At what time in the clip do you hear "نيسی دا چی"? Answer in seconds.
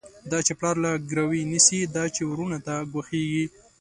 1.51-2.21